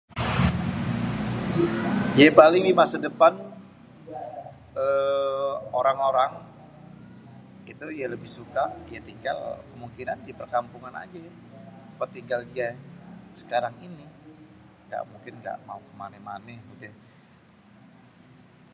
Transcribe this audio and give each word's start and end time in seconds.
Yé 2.17 2.25
paling 2.39 2.63
di 2.67 2.73
masa 2.79 2.95
depan 3.07 3.33
ééé 3.41 5.53
orang-orang 5.79 6.31
itu 7.71 7.85
ya 8.01 8.07
lebih 8.13 8.29
suka 8.37 8.63
ya 8.93 8.99
tinggal 9.09 9.37
kemungkinan 9.69 10.17
di 10.27 10.31
perkampungan 10.39 10.93
ajé, 11.03 11.23
tempat 11.89 12.09
tinggal 12.15 12.41
dié 12.51 12.67
sekarang 13.41 13.75
ini. 13.87 14.05
Nggak 14.87 15.03
mungkin, 15.11 15.33
énggak 15.37 15.57
mau 15.67 15.79
ke 15.87 15.93
mané-mané 16.01 16.55
udéh. 16.73 16.93